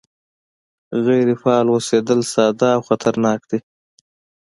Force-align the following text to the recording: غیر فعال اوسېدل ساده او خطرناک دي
غیر 1.05 1.27
فعال 1.41 1.67
اوسېدل 1.71 2.19
ساده 2.33 2.69
او 2.75 2.81
خطرناک 2.89 3.39
دي 3.49 3.59